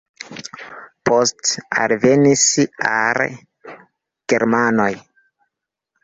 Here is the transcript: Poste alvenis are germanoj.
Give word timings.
Poste 1.09 1.65
alvenis 1.81 2.45
are 2.95 3.27
germanoj. 4.33 4.89